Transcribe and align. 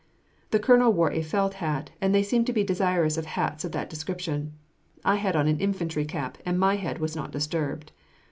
The 0.49 0.57
colonel 0.57 0.91
wore 0.91 1.11
a 1.11 1.21
felt 1.21 1.53
hat, 1.61 1.91
and 2.01 2.11
they 2.11 2.23
seemed 2.23 2.47
to 2.47 2.53
be 2.53 2.63
desirous 2.63 3.17
of 3.19 3.27
hats 3.27 3.63
of 3.63 3.71
that 3.73 3.87
description. 3.87 4.53
I 5.05 5.17
had 5.17 5.35
on 5.35 5.47
an 5.47 5.59
infantry 5.59 6.05
cap, 6.05 6.39
and 6.43 6.59
my 6.59 6.75
head 6.77 6.97
was 6.97 7.15
not 7.15 7.29
disturbed. 7.29 7.91